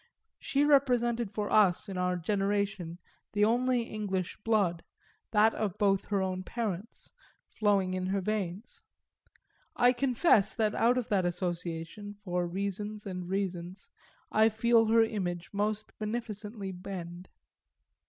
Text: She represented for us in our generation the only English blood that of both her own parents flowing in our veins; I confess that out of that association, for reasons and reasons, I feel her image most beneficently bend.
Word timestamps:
She 0.39 0.65
represented 0.65 1.29
for 1.29 1.51
us 1.51 1.87
in 1.87 1.95
our 1.95 2.15
generation 2.17 2.97
the 3.33 3.45
only 3.45 3.83
English 3.83 4.35
blood 4.43 4.83
that 5.29 5.53
of 5.53 5.77
both 5.77 6.05
her 6.05 6.23
own 6.23 6.41
parents 6.41 7.11
flowing 7.47 7.93
in 7.93 8.11
our 8.15 8.19
veins; 8.19 8.81
I 9.75 9.93
confess 9.93 10.55
that 10.55 10.73
out 10.73 10.97
of 10.97 11.09
that 11.09 11.25
association, 11.27 12.15
for 12.15 12.47
reasons 12.47 13.05
and 13.05 13.29
reasons, 13.29 13.89
I 14.31 14.49
feel 14.49 14.87
her 14.87 15.03
image 15.03 15.51
most 15.53 15.95
beneficently 15.99 16.71
bend. 16.71 17.29